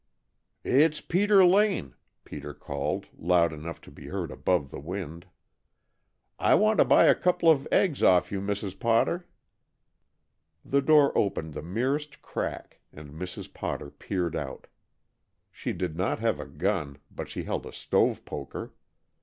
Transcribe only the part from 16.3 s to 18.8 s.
a gun, but she held a stove poker.